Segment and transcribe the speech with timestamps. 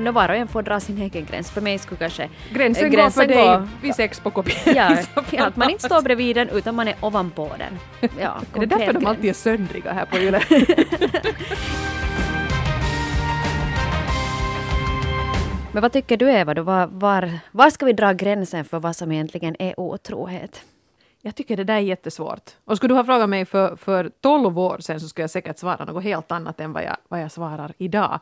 [0.00, 1.50] men var och en får dra sin egen gräns.
[1.50, 4.58] För mig skulle kanske Gränsen, går för dig vid sex på kopian.
[4.76, 7.78] Ja, ja, att man inte står bredvid den utan man är ovanpå den.
[8.20, 10.40] Ja, är det därför de alltid är söndriga här på Yle?
[15.72, 16.62] Men vad tycker du Eva, då?
[16.62, 20.64] Var, var, var ska vi dra gränsen för vad som egentligen är otrohet?
[21.20, 22.50] Jag tycker det där är jättesvårt.
[22.64, 25.58] Och skulle du ha frågat mig för, för 12 år sedan så skulle jag säkert
[25.58, 28.20] svara något helt annat än vad jag, vad jag svarar idag.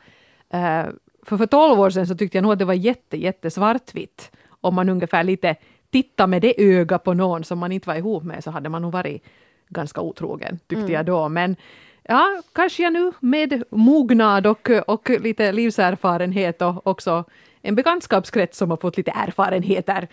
[0.55, 0.87] Uh,
[1.27, 4.31] för för 12 år sedan så tyckte jag nog att det var jätte, jätte svartvitt.
[4.61, 5.57] Om man ungefär lite
[5.91, 8.83] tittar med det öga på någon som man inte var ihop med så hade man
[8.83, 9.23] nog varit
[9.69, 10.93] ganska otrogen, tyckte mm.
[10.93, 11.29] jag då.
[11.29, 11.57] Men
[12.03, 17.25] ja, kanske jag nu med mognad och, och lite livserfarenhet och också
[17.63, 20.09] en bekantskapskrets som har fått lite erfarenheter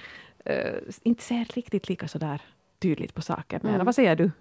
[0.49, 2.41] uh, inte ser riktigt lika sådär
[2.79, 3.59] tydligt på saker.
[3.63, 3.85] Men mm.
[3.85, 4.31] vad säger du?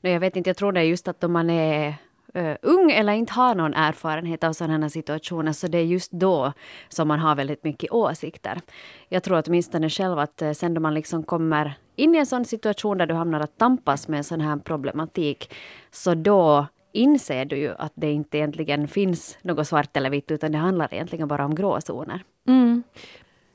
[0.00, 1.94] Nej, jag vet inte, jag tror det är just att om man är
[2.36, 6.52] uh, ung eller inte har någon erfarenhet av sådana situationer så det är just då
[6.88, 8.60] som man har väldigt mycket åsikter.
[9.08, 12.44] Jag tror åtminstone själv att uh, sen då man liksom kommer in i en sån
[12.44, 15.54] situation där du hamnar att tampas med en sån här problematik
[15.90, 20.52] så då inser du ju att det inte egentligen finns något svart eller vitt utan
[20.52, 22.24] det handlar egentligen bara om gråzoner.
[22.48, 22.82] Mm.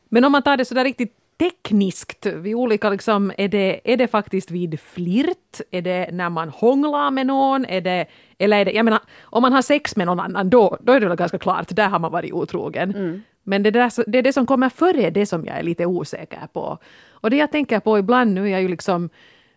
[0.10, 3.98] Men om man tar det så där riktigt tekniskt, vid olika liksom, är det, är
[3.98, 5.62] det faktiskt vid flirt?
[5.72, 7.66] Är det när man hånglar med någon?
[7.66, 8.06] Är det,
[8.38, 11.00] eller är det, jag menar, om man har sex med någon annan, då, då är
[11.00, 12.96] det väl ganska klart, där har man varit otrogen.
[12.96, 13.22] Mm.
[13.44, 16.48] Men det, där, det är det som kommer före det som jag är lite osäker
[16.54, 16.78] på.
[17.12, 19.10] Och det jag tänker på ibland, nu är jag ju liksom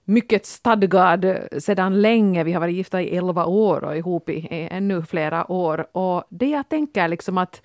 [0.05, 2.44] mycket stadgad sedan länge.
[2.44, 5.97] Vi har varit gifta i elva år och ihop i ännu flera år.
[5.97, 7.62] Och det jag tänker liksom att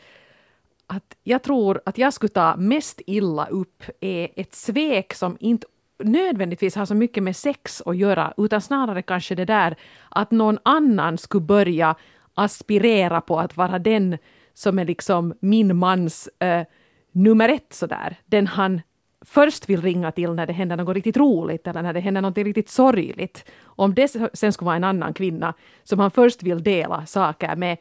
[0.87, 5.67] att jag tror att jag skulle ta mest illa upp är ett svek som inte
[6.03, 9.75] nödvändigtvis har så mycket med sex att göra, utan snarare kanske det där
[10.09, 11.95] att någon annan skulle börja
[12.33, 14.17] aspirera på att vara den
[14.53, 16.65] som är liksom min mans eh,
[17.11, 18.15] nummer ett sådär.
[18.25, 18.81] Den han
[19.25, 22.37] först vill ringa till när det händer något riktigt roligt eller när det händer något
[22.37, 23.45] riktigt sorgligt.
[23.63, 25.53] Om det sen skulle vara en annan kvinna
[25.83, 27.77] som han först vill dela saker med,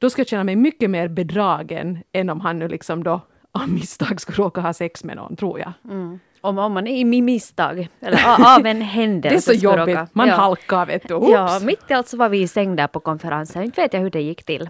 [0.00, 3.20] då ska jag känna mig mycket mer bedragen än om han nu liksom då
[3.52, 5.72] av misstag skulle råka ha sex med någon, tror jag.
[5.84, 6.20] Mm.
[6.40, 9.52] Om, om man är i misstag, eller av en händelse.
[9.52, 10.34] det är så jobbigt, råka, man ja.
[10.34, 11.14] halkar vet du.
[11.14, 11.30] Oops.
[11.32, 13.62] Ja, mitt i allt så var vi i säng där på konferensen.
[13.62, 14.68] Inte vet jag hur det gick till.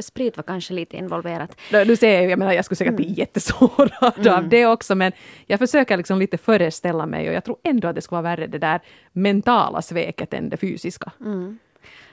[0.00, 1.56] Sprit var kanske lite involverat.
[1.70, 2.96] Du ser, jag menar jag skulle säkert mm.
[2.96, 4.34] bli jättesårad mm.
[4.34, 5.12] av det också, men
[5.46, 8.46] jag försöker liksom lite föreställa mig och jag tror ändå att det skulle vara värre
[8.46, 8.80] det där
[9.12, 11.12] mentala sveket än det fysiska.
[11.20, 11.58] Mm.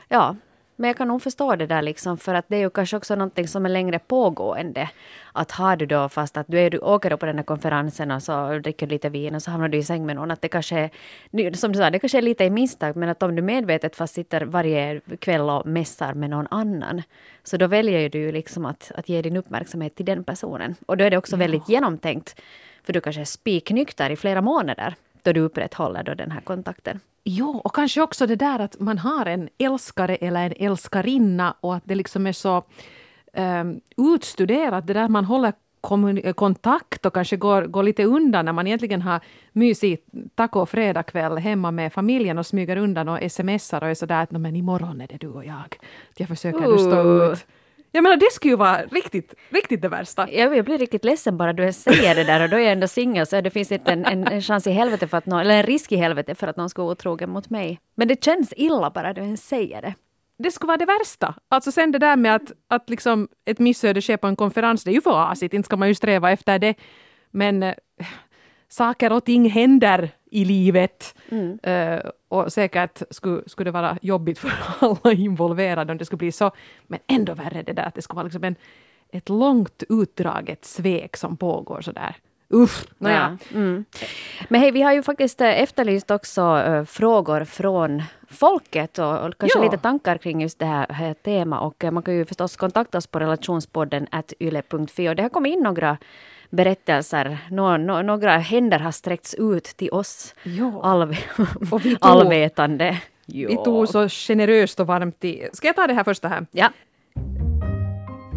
[0.07, 0.35] Ja,
[0.75, 3.15] men jag kan nog förstå det där liksom, för att det är ju kanske också
[3.15, 4.89] någonting som är längre pågående.
[5.33, 8.11] Att har du då fast att du, är, du åker då på den här konferensen
[8.11, 10.47] och så dricker lite vin och så hamnar du i säng med någon, att det
[10.47, 10.89] kanske
[11.31, 13.95] är, som du sa, det kanske är lite i misstag, men att om du medvetet
[13.95, 17.01] fast sitter varje kväll och mässar med någon annan,
[17.43, 20.75] så då väljer du ju liksom att, att ge din uppmärksamhet till den personen.
[20.85, 21.39] Och då är det också ja.
[21.39, 22.41] väldigt genomtänkt,
[22.83, 26.99] för du kanske är spiknykter i flera månader då du upprätthåller då den här kontakten.
[27.23, 31.75] Jo, och kanske också det där att man har en älskare eller en älskarinna och
[31.75, 32.63] att det liksom är så
[33.33, 35.53] um, utstuderat, det där man håller
[36.33, 39.19] kontakt och kanske går, går lite undan när man egentligen har
[39.51, 44.23] mysigt taco och fredagkväll hemma med familjen och smyger undan och smsar och är sådär
[44.23, 45.77] att men imorgon är det du och jag.
[46.17, 46.77] Jag försöker uh.
[46.77, 47.45] stå ut.
[47.95, 50.31] Jag menar det skulle ju vara riktigt, riktigt det värsta.
[50.31, 53.25] Jag blir riktigt ledsen bara du säger det där och då är jag ändå singel
[53.25, 55.63] så det finns inte en, en, en, chans i helvete för att någon, eller en
[55.63, 57.79] risk i helvete för att någon ska vara otrogen mot mig.
[57.95, 59.93] Men det känns illa bara du ens säger det.
[60.37, 61.35] Det skulle vara det värsta.
[61.49, 64.91] Alltså sen det där med att, att liksom ett missöde sker på en konferens, det
[64.91, 66.75] är ju för asigt, inte ska man ju sträva efter det.
[67.31, 67.73] Men äh,
[68.69, 71.15] saker och ting händer i livet.
[71.29, 71.59] Mm.
[71.67, 76.31] Uh, och säkert skulle, skulle det vara jobbigt för alla involverade om det skulle bli
[76.31, 76.51] så.
[76.87, 78.55] Men ändå värre det där att det skulle vara liksom en,
[79.11, 82.15] ett långt utdraget svek som pågår sådär.
[82.49, 83.37] Uff, naja.
[83.49, 83.57] Ja.
[83.57, 83.85] Mm.
[84.49, 89.37] Men hej, vi har ju faktiskt eh, efterlyst också uh, frågor från folket och, och
[89.37, 89.63] kanske ja.
[89.63, 91.61] lite tankar kring just det här, här temat.
[91.61, 94.07] Och uh, man kan ju förstås kontakta oss på relationspodden
[94.39, 95.97] yle.fi och det har kommit in några
[96.53, 97.37] berättelser.
[97.51, 100.35] Nå, nå, några händer har sträckts ut till oss
[101.71, 103.01] och vi tog, allvetande.
[103.25, 103.49] Jo.
[103.49, 105.49] Vi tog så generöst och varmt i...
[105.53, 106.45] Ska jag ta det här första här?
[106.51, 106.69] Ja.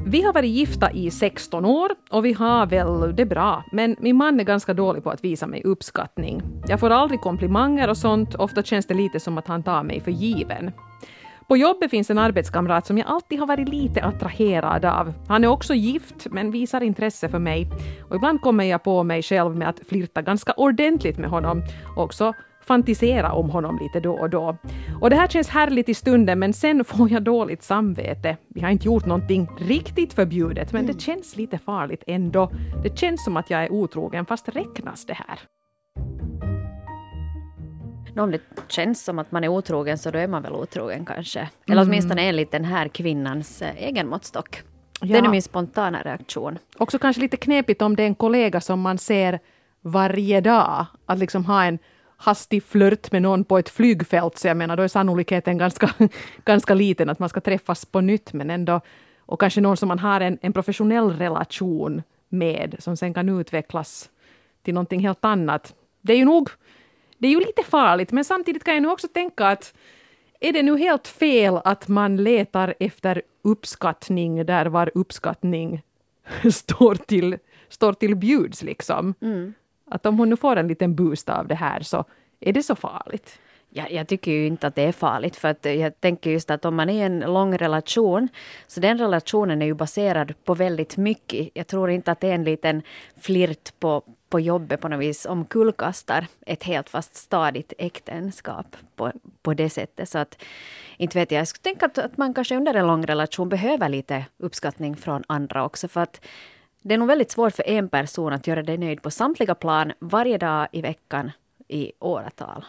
[0.06, 4.16] Vi har varit gifta i 16 år och vi har väl det bra, men min
[4.16, 6.42] man är ganska dålig på att visa mig uppskattning.
[6.68, 10.00] Jag får aldrig komplimanger och sånt, ofta känns det lite som att han tar mig
[10.00, 10.72] för given.
[11.48, 15.12] På jobbet finns en arbetskamrat som jag alltid har varit lite attraherad av.
[15.28, 17.70] Han är också gift, men visar intresse för mig.
[18.08, 21.62] Och ibland kommer jag på mig själv med att flirta ganska ordentligt med honom.
[21.96, 22.34] Också
[22.66, 24.56] fantisera om honom lite då och då.
[25.00, 28.36] Och det här känns härligt i stunden men sen får jag dåligt samvete.
[28.48, 32.50] Vi har inte gjort någonting riktigt förbjudet men det känns lite farligt ändå.
[32.82, 35.38] Det känns som att jag är otrogen fast räknas det här?
[38.16, 41.04] No, om det känns som att man är otrogen så då är man väl otrogen
[41.04, 41.48] kanske.
[41.66, 41.88] Eller mm.
[41.88, 44.62] åtminstone enligt den här kvinnans eh, egen måttstock.
[45.00, 45.06] Ja.
[45.06, 46.58] Det är min spontana reaktion.
[46.78, 49.40] Också kanske lite knepigt om det är en kollega som man ser
[49.80, 50.86] varje dag.
[51.06, 51.78] Att liksom ha en
[52.16, 55.90] hastig flört med någon på ett flygfält, så jag menar då är sannolikheten ganska,
[56.44, 58.80] ganska liten att man ska träffas på nytt, men ändå
[59.18, 64.10] och kanske någon som man har en, en professionell relation med, som sen kan utvecklas
[64.62, 65.74] till någonting helt annat.
[66.00, 66.50] Det är ju nog
[67.18, 69.74] det är ju lite farligt, men samtidigt kan jag nu också tänka att
[70.40, 75.82] är det nu helt fel att man letar efter uppskattning där var uppskattning
[76.52, 79.14] står till, står till bjuds liksom?
[79.20, 79.54] Mm.
[79.90, 82.04] Att om hon nu får en liten boost av det här så
[82.40, 83.38] är det så farligt?
[83.78, 86.64] Ja, jag tycker ju inte att det är farligt för att jag tänker just att
[86.64, 88.28] om man är i en lång relation
[88.66, 91.48] så den relationen är ju baserad på väldigt mycket.
[91.54, 92.82] Jag tror inte att det är en liten
[93.20, 99.12] flirt på, på jobbet på något vis omkullkastar ett helt fast stadigt äktenskap på,
[99.42, 100.08] på det sättet.
[100.08, 100.42] Så att,
[100.96, 103.88] inte vet jag, jag skulle tänka att, att man kanske under en lång relation behöver
[103.88, 105.88] lite uppskattning från andra också.
[105.88, 106.20] För att
[106.82, 109.92] det är nog väldigt svårt för en person att göra dig nöjd på samtliga plan
[109.98, 111.30] varje dag i veckan
[111.68, 112.64] i åratal.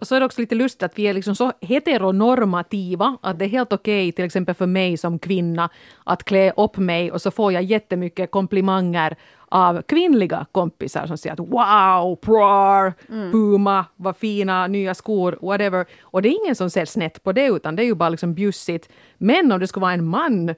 [0.00, 3.44] Och så är det också lite lustigt att vi är liksom så heteronormativa att det
[3.44, 5.70] är helt okej okay, till exempel för mig som kvinna
[6.04, 9.16] att klä upp mig och så får jag jättemycket komplimanger
[9.48, 13.32] av kvinnliga kompisar som säger att wow, prar, mm.
[13.32, 15.86] Puma, vad fina nya skor, whatever.
[16.02, 18.34] Och det är ingen som ser snett på det utan det är ju bara liksom
[18.34, 18.88] bjussigt.
[19.18, 20.54] Men om det skulle vara en man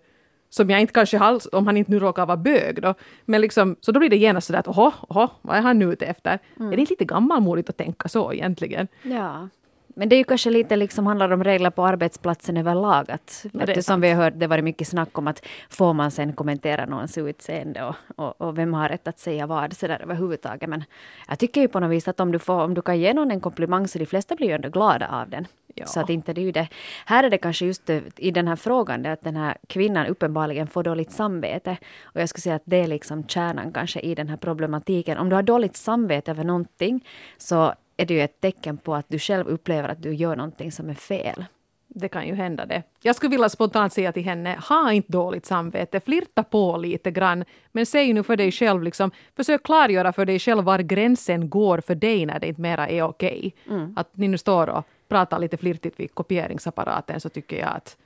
[0.54, 2.94] som jag inte kanske har, om han inte nu råkar vara bög då.
[3.25, 5.93] Men liksom, så då blir det genast sådär att oho, oho, vad är han nu
[5.93, 6.38] ute efter?
[6.56, 6.72] Mm.
[6.72, 8.88] Är det inte lite gammalmodigt att tänka så egentligen?
[9.02, 9.49] Ja.
[9.94, 13.11] Men det är ju kanske lite liksom handlar om regler på arbetsplatsen överlag.
[13.11, 16.87] Att, eftersom vi har hört det varit mycket snack om att får man sen kommentera
[16.87, 20.69] någons utseende och, och, och vem har rätt att säga vad så där överhuvudtaget.
[20.69, 20.85] Men
[21.29, 23.31] jag tycker ju på något vis att om du, får, om du kan ge någon
[23.31, 25.47] en komplimang så de flesta blir ju ändå glada av den.
[25.75, 25.87] Ja.
[25.87, 26.69] Så att inte det är ju det.
[27.06, 30.06] Här är det kanske just det, i den här frågan det att den här kvinnan
[30.06, 31.77] uppenbarligen får dåligt samvete.
[32.03, 35.19] Och jag skulle säga att det är liksom kärnan kanske i den här problematiken.
[35.19, 37.05] Om du har dåligt samvete över någonting
[37.38, 40.72] så är det ju ett tecken på att du själv upplever att du gör någonting
[40.72, 41.44] som är fel.
[41.88, 42.82] Det kan ju hända det.
[43.02, 47.44] Jag skulle vilja spontant säga till henne, ha inte dåligt samvete, flirta på lite grann,
[47.72, 51.81] men säg nu för dig själv, liksom, försök klargöra för dig själv var gränsen går
[51.81, 53.54] för dig när det inte mera är okej.
[53.64, 53.76] Okay.
[53.76, 53.94] Mm.
[53.96, 57.96] Att ni nu står och pratar lite flirtigt vid kopieringsapparaten så tycker jag att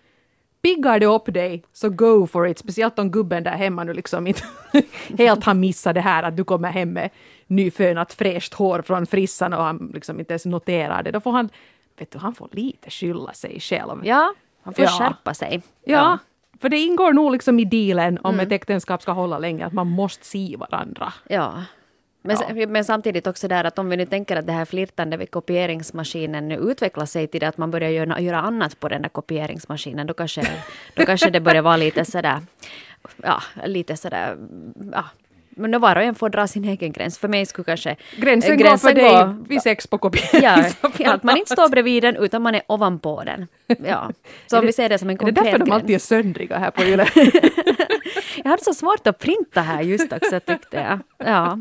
[0.67, 2.59] piggar det upp dig, så go for it.
[2.59, 4.43] Speciellt om gubben där hemma nu liksom inte
[5.19, 7.11] helt har missat det här att du kommer hem med
[7.47, 11.11] nyfönat fräscht hår från frissan och han liksom inte ens noterar det.
[11.11, 11.49] Då får han,
[11.99, 14.07] vet du, han får lite skylla sig själv.
[14.07, 14.91] Ja, han får ja.
[14.91, 15.63] skärpa sig.
[15.85, 15.93] Ja.
[15.93, 16.19] ja.
[16.61, 18.47] För det ingår nog liksom i dealen om mm.
[18.47, 21.13] ett äktenskap ska hålla länge, att man måste se varandra.
[21.29, 21.63] Ja,
[22.26, 22.67] men, ja.
[22.67, 26.49] men, samtidigt också där att om vi nu tänker att det här flirtande vid kopieringsmaskinen
[26.49, 30.06] nu utvecklar sig till det att man börjar göra, göra annat på den där kopieringsmaskinen,
[30.06, 30.43] då kanske,
[30.94, 32.40] då kanske det börjar vara lite sådär,
[33.23, 34.37] ja, lite sådär,
[34.93, 35.05] ja,
[35.56, 37.19] men då var och en får dra sin egen gräns.
[37.19, 40.43] För mig skulle kanske gränsen, gränsen går för dig gå, vid sex på kopiering.
[40.99, 43.47] Ja, att man inte står bredvid den utan man är ovanpå den.
[43.67, 44.11] Ja.
[44.47, 45.47] Så om det, vi ser det som en konkret gräns.
[45.49, 47.06] Är det därför de alltid är söndriga här på Yle?
[48.44, 51.29] jag hade så svårt att printa här just också tyckte jag.
[51.29, 51.58] Ja.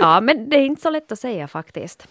[0.00, 2.08] ja, men det är inte så lätt att säga faktiskt.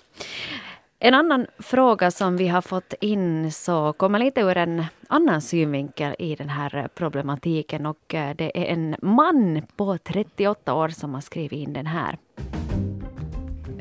[1.04, 6.16] En annan fråga som vi har fått in så kommer lite ur en annan synvinkel
[6.20, 11.22] i den här problematiken och eh, det är en man på 38 år som har
[11.22, 12.18] skrivit in den här.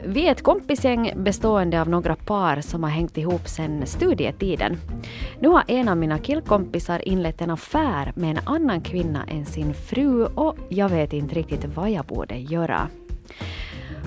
[0.04, 4.76] Vi är ett kompisgäng bestående av några par som har hängt ihop sedan studietiden.
[5.40, 9.74] Nu har en av mina killkompisar inlett en affär med en annan kvinna än sin
[9.74, 12.88] fru och jag vet inte riktigt vad jag borde göra.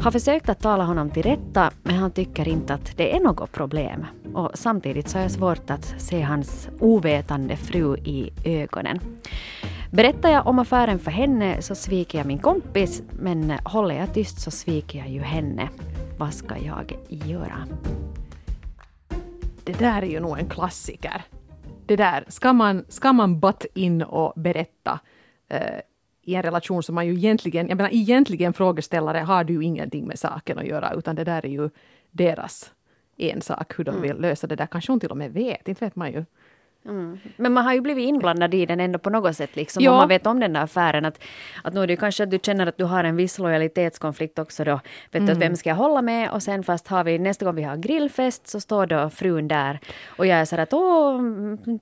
[0.02, 3.52] Har försökt att tala honom till rätta men han tycker inte att det är något
[3.52, 4.06] problem.
[4.34, 9.00] Och samtidigt så har jag svårt att se hans ovetande fru i ögonen.
[9.92, 14.42] Berättar jag om affären för henne så sviker jag min kompis men håller jag tyst
[14.42, 15.70] så sviker jag ju henne.
[16.18, 17.68] Vad ska jag göra?
[19.64, 21.24] Det där är ju nog en klassiker.
[21.86, 25.00] Det där, ska man, ska man butt in och berätta
[25.50, 25.80] eh,
[26.24, 30.08] i en relation som man ju egentligen, jag menar egentligen frågeställare har du ju ingenting
[30.08, 31.70] med saken att göra utan det där är ju
[32.12, 32.72] deras
[33.18, 34.02] ensak hur de mm.
[34.02, 34.66] vill lösa det där.
[34.66, 36.26] Kanske hon till och med vet, inte vet man ju.
[36.86, 37.20] Mm.
[37.38, 39.92] Men man har ju blivit inblandad i den ändå på något sätt, liksom, Ja.
[39.92, 41.06] om man vet om den där affären.
[41.06, 41.20] Att,
[41.64, 44.40] att nu är det ju kanske att du känner att du har en viss lojalitetskonflikt
[44.40, 44.80] också då.
[45.12, 46.32] Vet du, att vem ska jag hålla med?
[46.32, 49.80] Och sen fast har vi, nästa gång vi har grillfest så står då frun där.
[50.08, 51.22] Och jag är så att åh,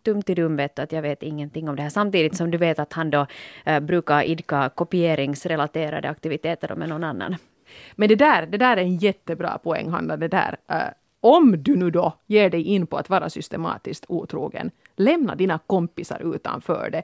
[0.03, 1.89] dumt i dum vet du, att jag vet ingenting om det här.
[1.89, 3.25] Samtidigt som du vet att han då
[3.65, 7.35] eh, brukar idka kopieringsrelaterade aktiviteter med någon annan.
[7.95, 10.17] Men det där, det där är en jättebra poäng, Hanna.
[10.17, 10.57] Det där.
[10.67, 10.77] eh,
[11.23, 16.35] om du nu då ger dig in på att vara systematiskt otrogen, lämna dina kompisar
[16.35, 17.03] utanför det.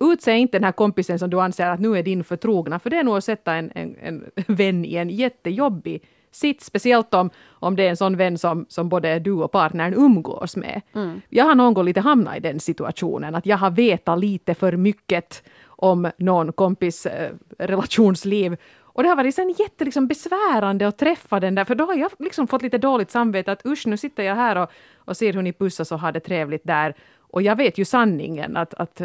[0.00, 2.96] Utse inte den här kompisen som du anser att nu är din förtrogna, för det
[2.96, 7.76] är nog att sätta en, en, en vän i en jättejobbig sits, speciellt om, om
[7.76, 10.80] det är en sån vän som, som både du och partnern umgås med.
[11.28, 14.76] Jag har någon gång lite hamnat i den situationen, att jag har vetat lite för
[14.76, 18.56] mycket om någon kompis eh, relationsliv
[18.92, 21.94] och det har varit sen jätte liksom, besvärande att träffa den där, för då har
[21.94, 25.32] jag liksom fått lite dåligt samvete att usch, nu sitter jag här och, och ser
[25.32, 26.94] hur ni pussas och har det trevligt där.
[27.32, 29.02] Och jag vet ju sanningen att, att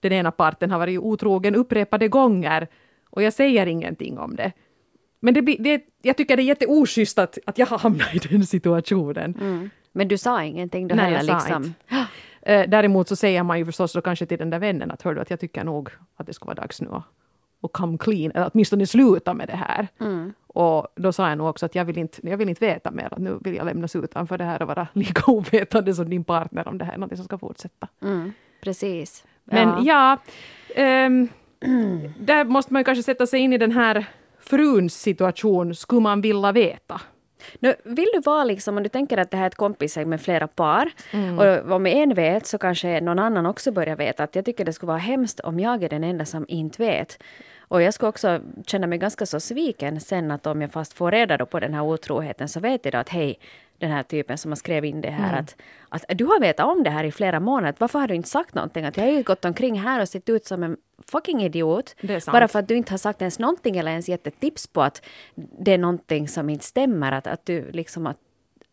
[0.00, 2.68] den ena parten har varit otrogen upprepade gånger
[3.10, 4.52] och jag säger ingenting om det.
[5.20, 8.18] Men det blir, det, jag tycker det är jätteoschysst att, att jag har hamnat i
[8.18, 9.34] den situationen.
[9.40, 9.70] Mm.
[9.92, 11.32] Men du sa ingenting då Nej, heller?
[11.32, 11.64] jag sa liksom.
[11.64, 12.06] inte.
[12.42, 15.14] Eh, däremot så säger man ju förstås då kanske till den där vännen att hör
[15.14, 17.04] du att jag tycker nog att det ska vara dags nu att,
[17.62, 19.88] att come clean, eller åtminstone sluta med det här.
[20.00, 20.32] Mm.
[20.46, 23.08] Och då sa jag nog också att jag vill inte, jag vill inte veta mer,
[23.10, 26.68] att nu vill jag lämnas utanför det här och vara lika ovetande som din partner
[26.68, 27.88] om det här är något som ska fortsätta.
[28.02, 28.32] Mm.
[28.60, 29.24] Precis.
[29.44, 30.18] Men ja,
[30.74, 31.28] ehm,
[32.20, 34.06] där måste man kanske sätta sig in i den här
[34.40, 37.00] fruns situation, skulle man vilja veta.
[37.58, 40.20] Nu, vill du vara liksom, om du tänker att det här är ett kompisgäng med
[40.20, 41.38] flera par, Mm.
[41.38, 44.72] och om en vet så kanske någon annan också börjar veta att jag tycker det
[44.72, 47.18] skulle vara hemskt om jag är den enda som inte vet.
[47.60, 51.10] Och jag skulle också känna mig ganska så sviken sen att om jag fast får
[51.10, 53.38] reda på den här otroheten så vet jag då att hej,
[53.78, 55.44] den här typen som har skrivit in det här Mm.
[55.88, 58.28] att, att du har vetat om det här i flera månader, varför har du inte
[58.28, 58.84] sagt någonting?
[58.84, 61.94] Att jag har ju gått omkring här och sett ut som en fucking idiot.
[62.32, 64.82] Bara för att du inte har sagt ens någonting eller ens gett ett tips på
[64.82, 65.02] att
[65.34, 67.12] det är någonting som inte stämmer.
[67.12, 68.18] Att, att du liksom att,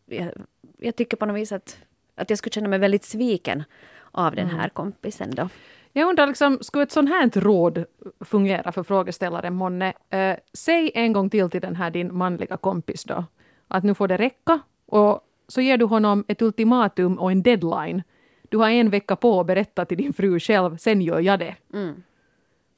[0.06, 0.32] jag,
[0.78, 1.78] jag tycker på något vis att,
[2.14, 3.64] att jag skulle känna mig väldigt sviken
[4.12, 4.56] av den Mm.
[4.60, 5.48] här kompisen då.
[5.92, 7.84] Jag undrar, liksom, skulle ett sånt här råd
[8.24, 9.92] fungera för frågeställaren månne?
[10.10, 13.24] Eh, säg en gång till till den här din manliga kompis då,
[13.68, 18.02] att nu får det räcka och så ger du honom ett ultimatum och en deadline.
[18.48, 21.56] Du har en vecka på att berätta till din fru själv, sen gör jag det.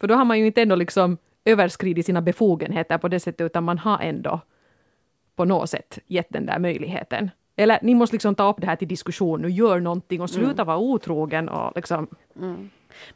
[0.00, 3.64] För då har man ju inte ändå liksom överskridit sina befogenheter på det sättet, utan
[3.64, 4.40] man har ändå
[5.36, 7.30] på något sätt gett den där möjligheten.
[7.56, 10.64] Eller ni måste liksom ta upp det här till diskussion, nu gör någonting och sluta
[10.64, 12.06] vara otrogen och liksom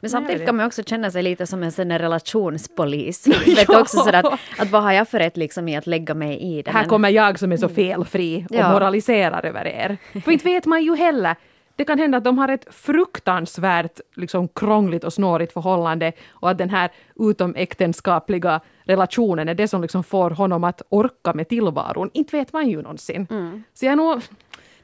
[0.01, 3.27] Men samtidigt kan man också känna sig lite som en sån relationspolis.
[3.47, 6.15] Vet du, också sådär att, att vad har jag för rätt liksom i att lägga
[6.15, 6.71] mig i det?
[6.71, 8.73] här Men- kommer jag som är så felfri och Ja.
[8.73, 9.97] moraliserar över er.
[10.25, 11.37] För inte vet man ju heller.
[11.77, 16.59] Det kan hända att de har ett fruktansvärt liksom, krångligt och snårigt förhållande och att
[16.59, 22.11] den här utomäktenskapliga relationen är det som liksom får honom att orka med tillvaron.
[22.13, 23.27] Inte vet man ju någonsin.
[23.75, 24.21] Så jag nog,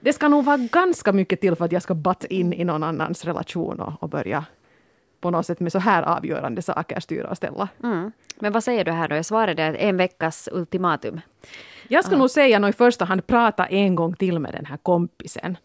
[0.00, 2.82] det ska nog vara ganska mycket till för att jag ska butt in i någon
[2.82, 4.44] annans relation och, och börja
[5.20, 7.68] på något sätt med så här avgörande saker styra och ställa.
[7.82, 8.12] Mm.
[8.40, 9.16] Men vad säger du här då?
[9.16, 11.20] Jag svarade att en veckas ultimatum.
[11.88, 14.76] Jag skulle nog säga nog i första hand prata en gång till med den här
[14.76, 15.56] kompisen.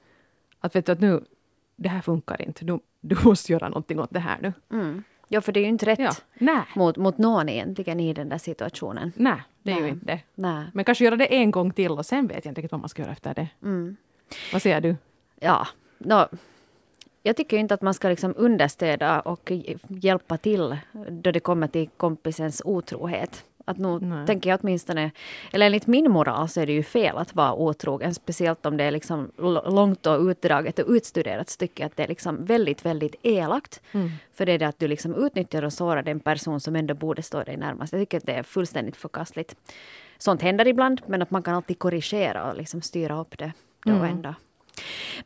[0.59, 1.23] Att vet du att nu,
[1.75, 2.65] det här funkar inte.
[2.65, 4.53] Du, du måste göra någonting åt det här nu.
[4.71, 5.03] Mm.
[5.27, 5.99] Ja, för det är ju inte rätt
[6.39, 6.65] Ja.
[6.75, 9.11] Mot, mot någon egentligen i den där situationen.
[9.15, 9.91] nej, det är ju Nej.
[9.91, 10.19] inte.
[10.35, 10.65] Nej.
[10.73, 12.89] Men kanske göra det en gång till och sen vet jag inte riktigt vad man
[12.89, 13.47] ska göra efter det.
[13.63, 13.95] Mm.
[14.53, 14.95] Vad säger du?
[15.39, 15.67] Ja,
[15.97, 16.27] nå,
[17.23, 20.77] jag tycker inte att man ska liksom understöda och hj- hjälpa till
[21.09, 23.43] då det kommer till kompisens otrohet.
[23.65, 24.27] Att nu Nej.
[24.27, 25.11] tänker jag åtminstone,
[25.51, 28.83] eller enligt min moral så är det ju fel att vara otrogen, speciellt om det
[28.83, 29.31] är liksom
[29.65, 33.81] långt och utdraget och utstuderat jag att det är liksom väldigt, väldigt elakt.
[34.33, 37.21] För det är det att du liksom utnyttjar och sårar den person som ändå borde
[37.21, 37.93] stå dig närmast.
[37.93, 39.55] Jag tycker att det är fullständigt förkastligt.
[40.17, 43.51] Sånt händer ibland, men att man kan alltid korrigera och liksom styra upp det
[43.85, 44.33] då ändå.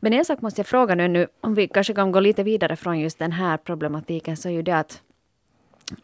[0.00, 2.76] Men en sak måste jag fråga nu, nu, om vi kanske kan gå lite vidare
[2.76, 5.02] från just den här problematiken, så är ju det att,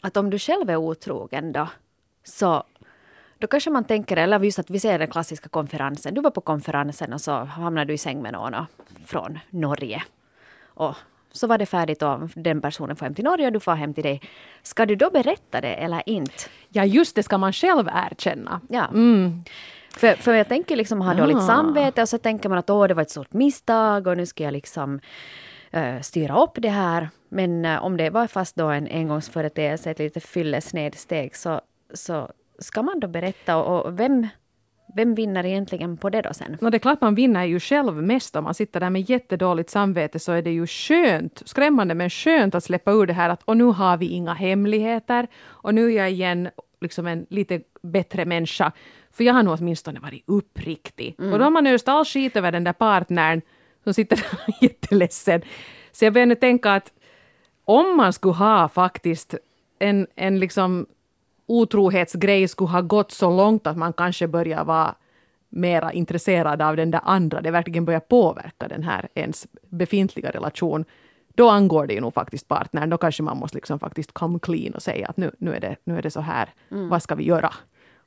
[0.01, 1.69] att om du själv är otrogen då,
[2.25, 2.65] så
[3.39, 6.41] då kanske man tänker, eller just att vi ser den klassiska konferensen, du var på
[6.41, 8.55] konferensen och så hamnade du i säng med någon
[9.07, 10.03] från Norge.
[10.65, 10.95] Och
[11.33, 13.95] så var det färdigt och den personen får hem till Norge och du får hem
[13.95, 14.21] till dig.
[14.63, 16.43] Ska du då berätta det eller inte?
[16.69, 18.61] Ja, just det ska man själv erkänna.
[18.69, 18.87] Ja.
[18.87, 19.43] Mm.
[19.97, 21.41] För, för jag tänker liksom ha dåligt Ah.
[21.41, 24.45] samvete och så tänker man att åh, det var ett stort misstag och nu ska
[24.45, 25.01] jag liksom
[25.71, 27.09] eh, styra upp det här.
[27.29, 31.61] Men eh, om det var fast då en engångsföreteelse, ett lite fyllesnedsteg, så,
[31.95, 34.27] så ska man då berätta och, och vem,
[34.97, 36.57] vem vinner egentligen på det då sen?
[36.61, 39.71] No, det är klart man vinner ju själv mest om man sitter där med jättedåligt
[39.71, 43.43] samvete så är det ju skönt, skrämmande men skönt att släppa ur det här att
[43.43, 46.49] och nu har vi inga hemligheter och nu är jag igen
[46.85, 48.73] liksom en lite bättre människa.
[49.13, 51.15] För jag har nog åtminstone varit uppriktig.
[51.19, 51.33] Mm.
[51.33, 53.41] Och då har man öst all skit över den där partnern
[53.85, 55.43] som sitter där jätteledsen.
[55.93, 56.93] Så jag börjar nu tänka att
[57.65, 59.35] om man skulle ha faktiskt
[59.79, 60.87] en, en liksom
[61.47, 64.95] otrohetsgrej skulle ha gått så långt att man kanske börjar vara
[65.49, 70.85] mera intresserad av den där andra, det verkligen börjar påverka den här ens befintliga relation,
[71.35, 72.91] då angår det ju nog faktiskt partnern.
[72.91, 75.77] Då kanske man måste liksom faktiskt come clean och säga att nu, nu, är, det,
[75.85, 76.89] nu är det så här, mm.
[76.89, 77.53] vad ska vi göra?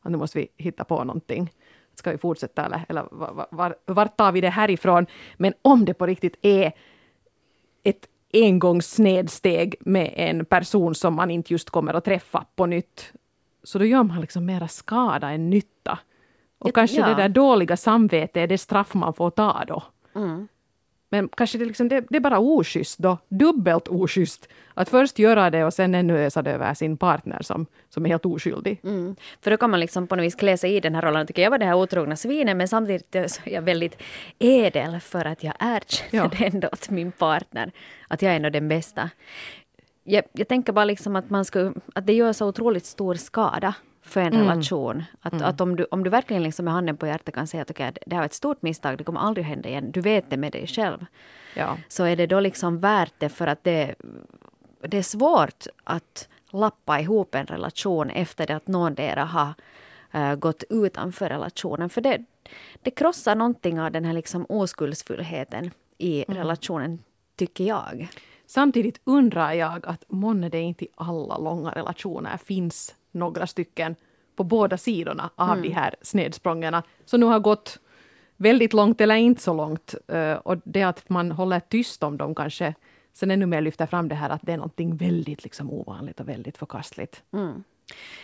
[0.04, 1.52] Och nu måste vi hitta på någonting.
[1.96, 5.06] Ska vi fortsätta eller, eller var, var, var tar vi det härifrån?
[5.38, 6.72] Men om det på riktigt är
[7.84, 13.14] ett engångssnedsteg med en person som man inte just kommer att träffa på nytt,
[13.64, 16.00] så då gör man liksom mera skada än nytta.
[16.60, 17.08] Och kanske ja.
[17.08, 19.84] det där dåliga samvetet är det straff man får ta då.
[20.16, 20.48] Mm.
[21.10, 24.48] Men kanske det, liksom, det, det, är bara oschysst då, dubbelt oschysst.
[24.74, 28.10] Att först göra det och sen ännu ösa det över sin partner som, som är
[28.10, 28.80] helt oskyldig.
[28.84, 29.16] Mm.
[29.42, 31.28] För då kan man liksom på något vis klä sig i den här rollen.
[31.28, 34.02] Tycker jag var det här otrogna svinet men samtidigt är jag väldigt
[34.40, 36.46] ädel för att jag erkänner ja.
[36.46, 37.72] ändå åt min partner
[38.08, 39.10] att jag är nog den bästa.
[40.04, 43.76] Jag, jag tänker bara liksom att, man skulle, att det gör så otroligt stor skada
[44.08, 44.42] för en mm.
[44.48, 45.04] relation.
[45.22, 45.46] Att, mm.
[45.46, 47.92] att om, du, om du verkligen liksom med handen på hjärtat kan säga att okay,
[48.06, 50.52] det här var ett stort misstag, det kommer aldrig hända igen, du vet det med
[50.52, 51.06] dig själv.
[51.56, 51.78] Ja.
[51.88, 53.96] Så är det då liksom värt det för att det,
[54.82, 59.54] det är svårt att lappa ihop en relation efter det att någon dera har
[60.16, 61.90] uh, gått utanför relationen.
[61.90, 62.26] För det,
[62.82, 66.38] det krossar någonting av den här liksom oskuldsfullheten i mm.
[66.38, 67.00] relationen,
[67.36, 68.08] tycker jag.
[68.46, 73.96] Samtidigt undrar jag att månne det inte i alla långa relationer finns några stycken
[74.36, 75.62] på båda sidorna av mm.
[75.62, 77.80] de här snedsprångerna, som nu har gått
[78.38, 79.96] väldigt långt eller inte så långt.
[80.14, 82.74] Uh, och det att man håller tyst om dem kanske
[83.14, 86.28] sen ännu mer lyfter fram det här att det är någonting väldigt liksom ovanligt och
[86.28, 87.24] väldigt förkastligt.
[87.34, 87.64] Mm.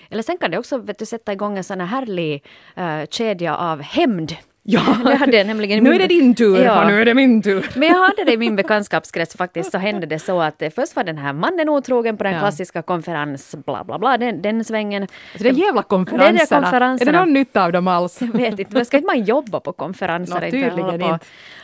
[0.09, 2.45] Eller sen kan det också vet du, sätta igång en sån här härlig
[2.77, 4.35] uh, kedja av hämnd
[4.65, 4.79] Ja,
[5.19, 6.81] hade nämligen nu är det din tur ja.
[6.81, 7.69] och nu är det min tur.
[7.75, 10.95] Men jag hade det i min bekantskapskrets faktiskt, så hände det så att eh, först
[10.95, 12.39] var den här mannen otrogen på den ja.
[12.39, 15.03] klassiska konferens, bla bla bla, den, den svängen.
[15.03, 16.31] Alltså det är jävla konferenserna.
[16.31, 17.09] Det är, det konferenserna.
[17.09, 18.21] är det någon nytta av dem alls?
[18.21, 20.33] Jag vet inte, men ska inte man jobba på konferenser?
[20.43, 21.19] No, tydligen inte.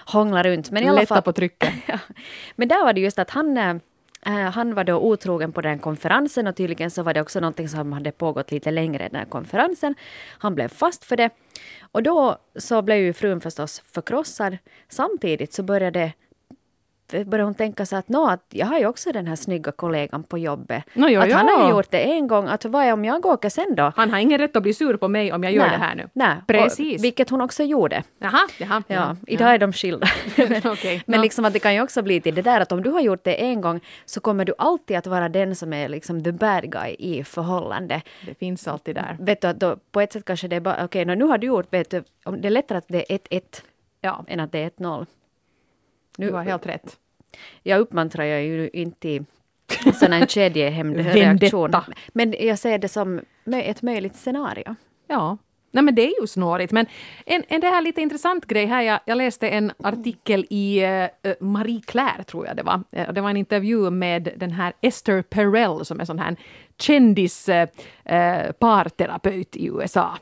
[0.05, 0.71] Hångla runt.
[0.71, 1.73] Men i alla fall, på trycket.
[1.85, 1.99] ja.
[2.55, 3.57] Men där var det just att han
[4.25, 7.69] äh, han var då otrogen på den konferensen och tydligen så var det också någonting
[7.69, 9.95] som hade pågått lite längre den här konferensen.
[10.37, 11.29] Han blev fast för det.
[11.91, 14.57] Och då så blev ju frun förstås förkrossad.
[14.89, 16.13] Samtidigt så började
[17.11, 20.37] började hon tänka sig att, att jag har ju också den här snygga kollegan på
[20.37, 20.83] jobbet.
[20.93, 21.35] No, jo, att jo.
[21.35, 23.91] han har ju gjort det en gång, att vad är om jag åker sen då?
[23.95, 25.95] Han har ingen rätt att bli sur på mig om jag gör nej, det här
[25.95, 26.09] nu.
[26.13, 26.99] Nej, Precis.
[26.99, 28.03] Och, vilket hon också gjorde.
[28.19, 28.83] Jaha, jaha.
[28.87, 30.07] Ja, ja, idag är de skilda.
[30.71, 31.23] okay, men no.
[31.23, 33.23] liksom att det kan ju också bli till det där att om du har gjort
[33.23, 36.71] det en gång så kommer du alltid att vara den som är liksom the bad
[36.71, 38.01] guy i förhållande.
[38.25, 39.17] Det finns alltid där.
[39.19, 41.37] Vet du att då, på ett sätt kanske det är bara, okej, okay, nu har
[41.37, 42.03] du gjort, vet du,
[42.37, 43.41] det är lättare att det är 1-1
[44.01, 44.25] ja.
[44.27, 45.05] än att det är 1-0.
[46.19, 46.97] Nu, har helt rätt.
[47.63, 48.99] Jag uppmuntrar ju inte
[49.67, 51.71] till sån här kedjehämndreaktion.
[52.07, 54.75] Men jag ser det som ett möjligt scenario.
[55.07, 55.37] Ja.
[55.71, 56.71] Nej men det är ju snårigt.
[56.71, 56.85] Men
[57.25, 58.81] en, en det här lite intressant grej här.
[58.81, 62.83] Jag, jag läste en artikel i uh, Marie Claire, tror jag det var.
[62.97, 66.35] Uh, det var en intervju med den här Esther Perel som är sån här
[66.79, 67.65] kändis uh,
[68.51, 70.17] parterapeut i USA.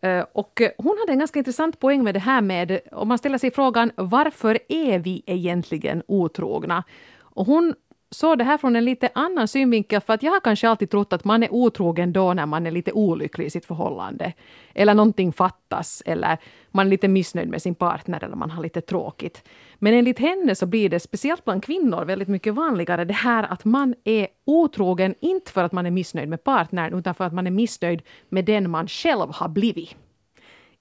[0.00, 3.38] Eh, och hon hade en ganska intressant poäng med det här med, om man ställer
[3.38, 6.84] sig frågan varför är vi egentligen otrogna?
[7.20, 7.74] Och hon
[8.10, 11.12] såg det här från en lite annan synvinkel, för att jag har kanske alltid trott
[11.12, 14.32] att man är otrogen då när man är lite olycklig i sitt förhållande.
[14.74, 16.38] Eller någonting fattas, eller
[16.70, 19.48] man är lite missnöjd med sin partner, eller man har lite tråkigt.
[19.78, 23.64] Men enligt henne så blir det, speciellt bland kvinnor, väldigt mycket vanligare det här att
[23.64, 27.46] man är otrogen, inte för att man är missnöjd med partnern, utan för att man
[27.46, 29.96] är missnöjd med den man själv har blivit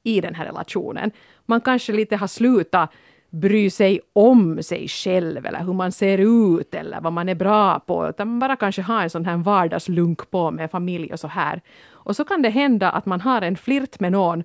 [0.04, 1.12] i den här relationen.
[1.46, 2.92] Man kanske lite har slutat
[3.36, 7.80] bry sig om sig själv eller hur man ser ut eller vad man är bra
[7.80, 11.28] på, utan man bara kanske har en sån här vardagslunk på med familj och så
[11.28, 11.62] här.
[11.92, 14.44] Och så kan det hända att man har en flirt med någon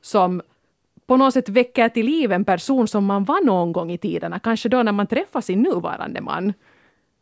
[0.00, 0.42] som
[1.06, 4.38] på något sätt väcker till liv en person som man var någon gång i tiderna,
[4.38, 6.52] kanske då när man träffade sin nuvarande man.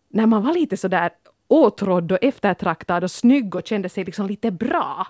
[0.09, 1.11] När man var lite sådär
[1.49, 5.07] åtrådd och eftertraktad och snygg och kände sig liksom lite bra.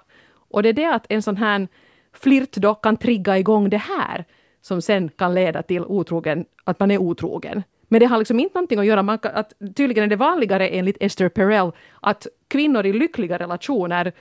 [0.50, 1.68] Och det är det att en sån här
[2.12, 4.24] flirt då kan trigga igång det här
[4.66, 7.62] som sen kan leda till otrogen, att man är otrogen.
[7.88, 10.96] Men det har liksom inte någonting att göra med att tydligen är det vanligare enligt
[11.00, 14.12] Esther Perel att kvinnor i lyckliga relationer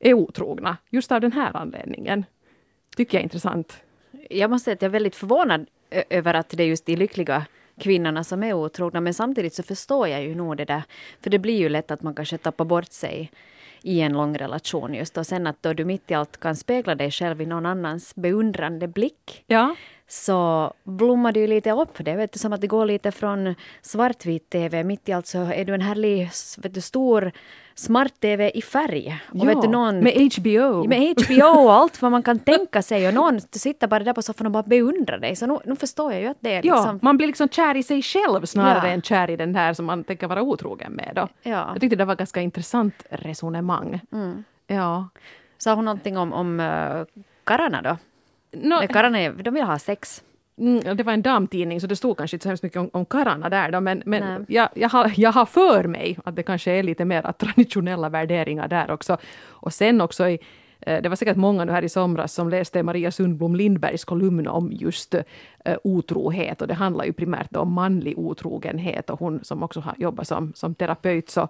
[0.00, 2.24] är otrogna just av den här anledningen.
[2.96, 3.76] tycker jag är intressant.
[4.30, 7.46] Jag måste säga att jag är väldigt förvånad över att det är just de lyckliga
[7.80, 9.00] kvinnorna som är otrogna.
[9.00, 10.82] Men samtidigt så förstår jag ju nog det där.
[11.20, 13.30] För det blir ju lätt att man kanske tappar bort sig
[13.84, 15.18] i en lång relation just.
[15.18, 18.14] Och sen att då du mitt i allt kan spegla dig själv i någon annans
[18.14, 19.44] beundrande blick.
[19.46, 19.74] Ja.
[20.12, 22.04] Så blommar det ju lite upp.
[22.04, 24.84] Det vet du, som att det går lite från svartvit TV.
[24.84, 27.32] Mitt i allt så är du en härlig, vet du, stor
[27.74, 29.20] smart-tv i färg.
[29.28, 30.88] Och ja, du, någon, med HBO.
[30.88, 33.08] Med HBO och allt vad man kan tänka sig.
[33.08, 35.36] Och någon sitter bara där på soffan och bara beundrar dig.
[35.36, 36.86] Så nu, nu förstår jag ju att det är liksom...
[36.86, 38.92] Ja, man blir liksom kär i sig själv snarare ja.
[38.92, 41.12] än kär i den här som man tänker vara otrogen med.
[41.14, 41.28] Då.
[41.42, 41.70] Ja.
[41.72, 44.00] Jag tyckte det var ganska intressant resonemang.
[44.12, 44.44] Mm.
[44.66, 45.08] Ja.
[45.58, 47.04] Sa hon någonting om, om uh,
[47.44, 47.96] karlarna då?
[48.52, 50.22] No, karlarna de vill ha sex.
[50.58, 53.04] Mm, det var en damtidning så det stod kanske inte så hemskt mycket om, om
[53.04, 56.70] karlarna där då, men, men jag, jag, har, jag har för mig att det kanske
[56.70, 59.16] är lite mer traditionella värderingar där också.
[59.48, 60.38] Och sen också i,
[60.80, 64.46] eh, det var säkert många nu här i somras som läste Maria Sundblom Lindbergs kolumn
[64.46, 65.20] om just uh,
[65.84, 70.28] otrohet och det handlar ju primärt om manlig otrogenhet och hon som också har jobbat
[70.28, 71.48] som, som terapeut så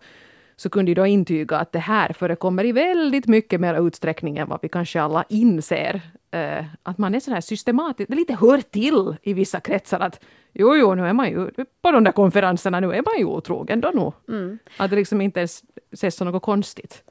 [0.56, 4.48] så kunde ju då intyga att det här förekommer i väldigt mycket mer utsträckning än
[4.48, 6.00] vad vi kanske alla inser.
[6.34, 10.24] Uh, att man är så här systematisk, det lite hör till i vissa kretsar att
[10.52, 11.50] jo, jo, nu är man ju
[11.82, 14.12] på de där konferenserna, nu är man ju otrogen då nog.
[14.28, 14.58] Mm.
[14.76, 17.02] Att det liksom inte ens ses som något konstigt.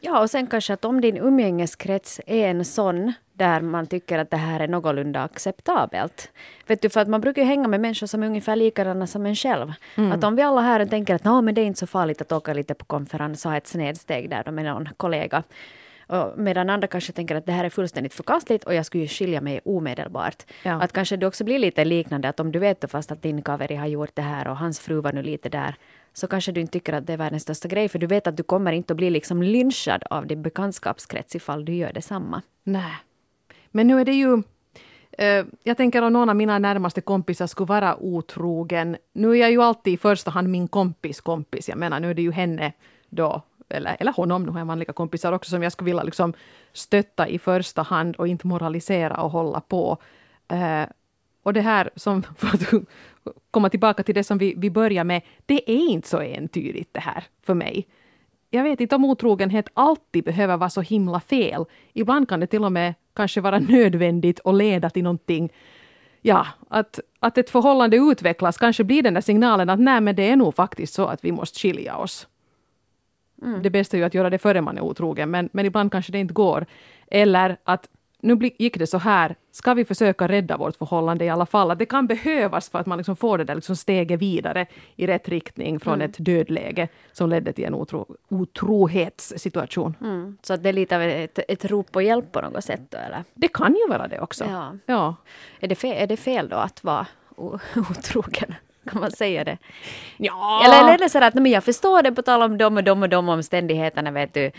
[0.00, 4.30] Ja, och sen kanske att om din umgängeskrets är en sån där man tycker att
[4.30, 6.30] det här är någorlunda acceptabelt.
[6.66, 9.26] Vet du, för att man brukar ju hänga med människor som är ungefär likadana som
[9.26, 9.72] en själv.
[9.96, 10.12] Mm.
[10.12, 12.52] Att om vi alla här tänker att men det är inte så farligt att åka
[12.52, 15.42] lite på konferens och ha ett snedsteg där med någon kollega.
[16.06, 19.08] Och medan andra kanske tänker att det här är fullständigt förkastligt och jag skulle ju
[19.08, 20.46] skilja mig omedelbart.
[20.62, 20.82] Ja.
[20.82, 23.74] Att kanske det också blir lite liknande att om du vet fast att din kaveri
[23.74, 25.74] har gjort det här och hans fru var nu lite där
[26.12, 28.36] så kanske du inte tycker att det är världens största grej för du vet att
[28.36, 32.42] du kommer inte att bli liksom lynchad av din bekantskapskrets ifall du gör detsamma.
[32.62, 32.94] Nej.
[33.70, 34.42] Men nu är det ju
[35.18, 38.96] eh, jag tänker om någon av mina närmaste kompisar skulle vara otrogen.
[39.12, 41.68] Nu är jag ju alltid i första hand min kompis kompis.
[41.68, 42.72] Jag menar, nu är det ju henne
[43.08, 46.32] då, eller, eller honom, nu har jag manliga kompisar också, som jag skulle vilja liksom
[46.72, 49.98] stötta i första hand och inte moralisera och hålla på.
[50.52, 50.84] Uh,
[51.42, 52.84] och det här, som, för att
[53.50, 57.00] komma tillbaka till det som vi, vi börjar med, det är inte så entydigt det
[57.00, 57.86] här för mig.
[58.50, 61.64] Jag vet inte om otrogenhet alltid behöver vara så himla fel.
[61.92, 65.52] Ibland kan det till och med kanske vara nödvändigt och leda till någonting
[66.26, 70.30] ja, att, att ett förhållande utvecklas, kanske blir den där signalen att nej men det
[70.30, 72.28] är nog faktiskt så att vi måste skilja oss.
[73.42, 73.62] Mm.
[73.62, 76.12] Det bästa är ju att göra det före man är otrogen, men, men ibland kanske
[76.12, 76.66] det inte går.
[77.10, 77.88] Eller att
[78.20, 81.70] nu gick det så här, ska vi försöka rädda vårt förhållande i alla fall?
[81.70, 85.06] Att det kan behövas för att man liksom får det där liksom steget vidare i
[85.06, 86.10] rätt riktning från mm.
[86.10, 89.94] ett dödläge som ledde till en otro, otrohetssituation.
[90.00, 90.38] Mm.
[90.42, 92.98] Så att det är lite av ett, ett rop på hjälp på något sätt då,
[92.98, 93.24] eller?
[93.34, 94.44] Det kan ju vara det också.
[94.44, 94.72] Ja.
[94.86, 95.14] ja.
[95.60, 97.06] Är, det fel, är det fel då att vara
[97.90, 98.54] otrogen?
[98.90, 99.58] Kan man säga det?
[100.16, 100.62] Ja.
[100.64, 102.84] Eller, eller är det så att men jag förstår det på tal om de och
[102.84, 104.10] de och de omständigheterna.
[104.10, 104.50] Vet du,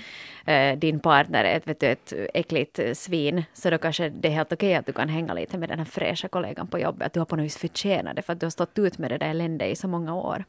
[0.46, 3.44] eh, din partner är ett, vet du, ett äckligt svin.
[3.54, 5.86] Så då kanske det är helt okej att du kan hänga lite med den här
[5.86, 7.06] fräscha kollegan på jobbet.
[7.06, 9.12] Att du har på något vis förtjänat det för att du har stått ut med
[9.12, 10.46] det där eländet i så många år.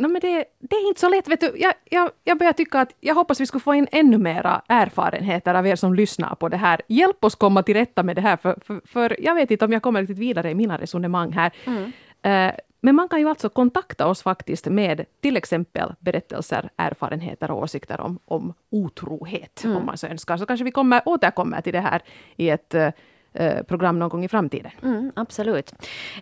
[0.00, 1.28] No, men det, det, är inte så lätt.
[1.28, 1.52] Vet du.
[1.56, 5.54] Jag, jag, jag börjar tycka att jag hoppas vi skulle få in ännu mera erfarenheter
[5.54, 6.80] av er som lyssnar på det här.
[6.88, 9.72] Hjälp oss komma till rätta med det här, för, för, för jag vet inte om
[9.72, 11.52] jag kommer riktigt vidare i mina resonemang här.
[11.66, 11.92] Mm.
[12.26, 12.52] Uh,
[12.82, 18.00] men man kan ju alltså kontakta oss faktiskt med till exempel berättelser, erfarenheter och åsikter
[18.00, 19.76] om, om otrohet, mm.
[19.76, 20.36] om man så önskar.
[20.36, 22.02] Så kanske vi kommer, återkommer till det här
[22.36, 24.72] i ett uh, program någon gång i framtiden.
[24.82, 25.72] Mm, absolut.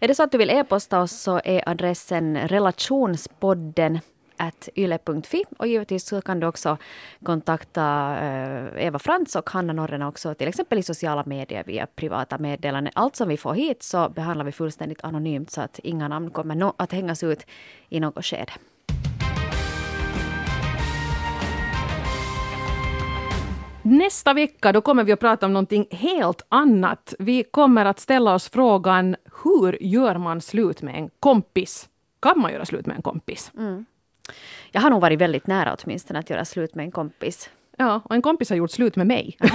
[0.01, 4.01] Är det så att du vill e-posta oss så är adressen relationspodden
[4.75, 6.77] yle.fi och givetvis så kan du också
[7.23, 12.39] kontakta eh, Eva Frans och Hanna Norren också till exempel i sociala medier via privata
[12.39, 12.93] meddelanden.
[12.97, 16.55] Allt som vi får hit så behandlar vi fullständigt anonymt så att inga namn kommer
[16.55, 17.47] no att hängas ut
[17.89, 18.53] i något skede.
[23.83, 27.15] Nästa vecka då kommer vi att prata om någonting helt annat.
[27.19, 31.89] Vi kommer att ställa oss frågan hur gör man slut med en kompis?
[32.21, 33.53] Kan man göra slut med en kompis?
[33.59, 33.85] Mm.
[34.73, 37.51] Jag har nog varit väldigt nära åtminstone att göra slut med en kompis.
[37.81, 39.37] Ja, och en kompis har gjort slut med mig.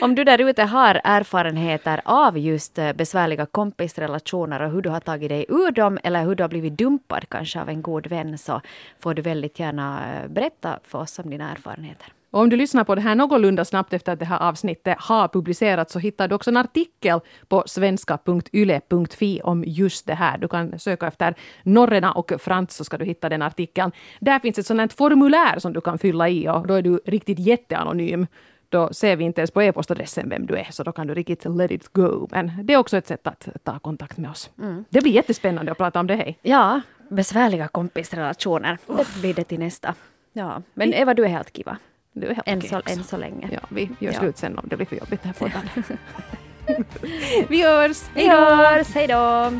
[0.00, 5.00] Om du där ute har erfarenheter av just eh, besvärliga kompisrelationer och hur du har
[5.00, 8.38] tagit dig ur dem eller hur du har blivit dumpad kanske av en god vän
[8.38, 8.60] så
[9.00, 12.12] får du väldigt gärna eh, berätta för oss om dina erfarenheter.
[12.36, 15.28] Och om du lyssnar på det här någorlunda snabbt efter att det här avsnittet har
[15.28, 20.38] publicerats så hittar du också en artikel på svenska.yle.fi om just det här.
[20.38, 23.92] Du kan söka efter Norrena och Frans så ska du hitta den artikeln.
[24.20, 27.38] Där finns ett sådant formulär som du kan fylla i och då är du riktigt
[27.38, 28.26] jätteanonym.
[28.68, 31.44] då ser vi inte ens på e-postadressen vem du är, så då kan du riktigt
[31.44, 32.28] let it go.
[32.30, 34.50] Men det är också ett sätt att ta kontakt med oss.
[34.58, 34.84] Mm.
[34.90, 36.38] Det blir jättespännande att prata om det, hej.
[36.42, 38.78] Ja, besvärliga kompisrelationer.
[38.86, 39.94] Det blir det till nästa.
[40.32, 41.78] Ja, men Eva, du är helt kiva.
[42.18, 43.48] Du är helt Än, så, än så länge.
[43.52, 44.18] Ja, vi gör Ja.
[44.20, 45.60] slut sen om det blir för jobbigt här podden.
[47.48, 47.96] vi hörs!
[48.14, 48.86] Vi hörs!
[48.94, 49.52] Hej då!